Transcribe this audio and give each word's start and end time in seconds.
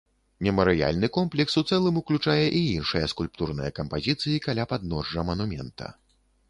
Мемарыяльны 0.45 1.09
комплекс 1.17 1.57
у 1.61 1.63
цэлым 1.75 1.99
уключае 2.01 2.45
і 2.47 2.61
іншыя 2.77 3.11
скульптурныя 3.15 3.77
кампазіцыі 3.83 4.43
каля 4.49 4.63
падножжа 4.75 5.21
манумента. 5.31 5.97